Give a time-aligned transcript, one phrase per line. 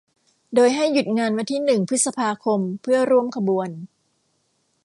[0.55, 3.69] โดยให้หยุดงานวันที่หนึ่ง พฤษภาคม เพื่อร่วมขบวน